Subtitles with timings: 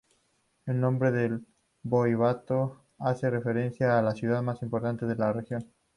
[0.65, 1.45] El nombre del
[1.83, 5.67] voivodato hace referencia a la ciudad más importante de la región.